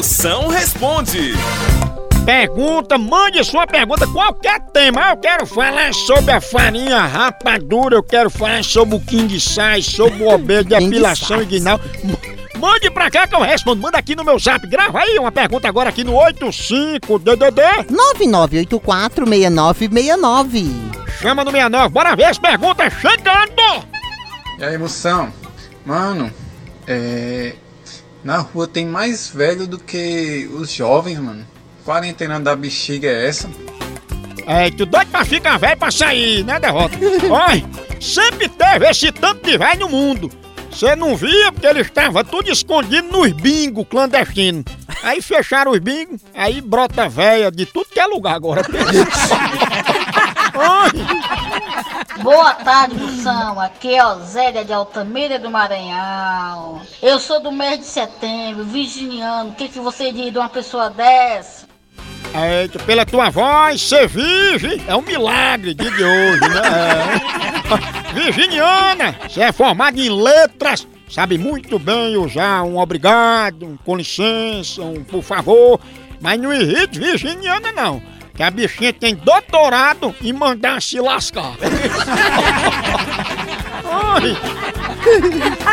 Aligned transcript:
Moção 0.00 0.48
responde. 0.48 1.34
Pergunta, 2.24 2.96
mande 2.96 3.44
sua 3.44 3.66
pergunta, 3.66 4.06
qualquer 4.06 4.58
tema. 4.72 5.10
Eu 5.10 5.18
quero 5.18 5.44
falar 5.44 5.92
sobre 5.92 6.32
a 6.32 6.40
farinha 6.40 7.00
rapadura, 7.00 7.96
eu 7.96 8.02
quero 8.02 8.30
falar 8.30 8.64
sobre 8.64 8.96
o 8.96 9.00
king 9.00 9.38
size, 9.38 9.82
sobre 9.82 10.24
o 10.24 10.38
de 10.38 10.62
depilação 10.62 11.42
inguinal. 11.42 11.78
Mande 12.56 12.90
pra 12.90 13.10
cá 13.10 13.26
que 13.26 13.34
eu 13.34 13.42
respondo. 13.42 13.82
Manda 13.82 13.98
aqui 13.98 14.16
no 14.16 14.24
meu 14.24 14.38
zap. 14.38 14.66
Grava 14.66 15.00
aí 15.00 15.18
uma 15.18 15.30
pergunta 15.30 15.68
agora 15.68 15.90
aqui 15.90 16.02
no 16.02 16.14
85DDD. 16.14 17.90
99846969. 18.70 20.70
Chama 21.20 21.44
no 21.44 21.50
69. 21.50 21.88
Bora 21.90 22.16
ver 22.16 22.24
as 22.24 22.38
perguntas 22.38 22.90
chegando. 22.94 23.84
E 24.58 24.64
aí, 24.64 24.78
moção? 24.78 25.30
Mano, 25.84 26.32
é. 26.88 27.52
Na 28.22 28.38
rua 28.38 28.68
tem 28.68 28.86
mais 28.86 29.28
velho 29.28 29.66
do 29.66 29.78
que 29.78 30.48
os 30.52 30.72
jovens, 30.72 31.18
mano. 31.18 31.46
Quarentena 31.84 32.38
da 32.38 32.54
bexiga 32.54 33.08
é 33.08 33.28
essa? 33.28 33.48
É, 34.46 34.70
tu 34.70 34.84
doido 34.84 35.10
pra 35.10 35.24
ficar 35.24 35.58
velho 35.58 35.76
pra 35.76 35.90
sair, 35.90 36.44
né, 36.44 36.60
derrota? 36.60 36.96
Olha, 37.30 37.64
sempre 38.00 38.48
teve 38.48 38.88
esse 38.88 39.10
tanto 39.12 39.44
de 39.44 39.56
velho 39.56 39.80
no 39.80 39.88
mundo. 39.88 40.30
Você 40.70 40.94
não 40.94 41.16
via 41.16 41.50
porque 41.50 41.66
ele 41.66 41.80
estava 41.80 42.22
tudo 42.22 42.50
escondido 42.50 43.08
nos 43.10 43.32
bingos 43.32 43.86
clandestinos. 43.88 44.64
Aí 45.02 45.20
fecharam 45.20 45.72
os 45.72 45.78
bingos, 45.78 46.20
aí 46.34 46.60
brota 46.60 47.08
véia 47.08 47.50
de 47.50 47.66
tudo 47.66 47.88
que 47.90 47.98
é 47.98 48.06
lugar 48.06 48.34
agora. 48.34 48.62
Ai, 50.54 50.90
Boa 52.30 52.54
tarde, 52.54 52.94
Moção. 52.94 53.58
Aqui 53.58 53.92
é 53.92 54.06
Osélia 54.06 54.64
de 54.64 54.72
Altamira 54.72 55.36
do 55.36 55.50
Maranhão. 55.50 56.80
Eu 57.02 57.18
sou 57.18 57.40
do 57.40 57.50
mês 57.50 57.80
de 57.80 57.86
setembro, 57.86 58.62
virginiano. 58.62 59.50
O 59.50 59.54
que, 59.54 59.68
que 59.68 59.80
você 59.80 60.12
diz 60.12 60.30
de 60.30 60.38
uma 60.38 60.48
pessoa 60.48 60.88
dessa? 60.88 61.66
Eita, 62.32 62.78
pela 62.84 63.04
tua 63.04 63.30
voz, 63.30 63.82
ser 63.82 64.06
virgem 64.06 64.80
é 64.86 64.94
um 64.94 65.02
milagre 65.02 65.74
de 65.74 65.88
hoje, 65.88 66.40
né? 66.40 66.62
É. 68.14 68.14
Virginiana, 68.14 69.18
você 69.28 69.40
é 69.40 69.50
formada 69.52 69.98
em 69.98 70.08
letras, 70.08 70.86
sabe 71.08 71.36
muito 71.36 71.80
bem 71.80 72.16
usar 72.16 72.62
um 72.62 72.78
obrigado, 72.78 73.66
um 73.66 73.76
com 73.76 73.96
licença, 73.96 74.82
um 74.82 75.02
por 75.02 75.22
favor, 75.22 75.80
mas 76.20 76.40
não 76.40 76.52
irrite 76.52 77.00
virginiana 77.00 77.72
não, 77.72 78.00
que 78.40 78.44
a 78.44 78.50
bichinha 78.50 78.90
tem 78.90 79.14
doutorado 79.14 80.14
em 80.22 80.32
mandar 80.32 80.80
se 80.80 80.98
lascar. 80.98 81.56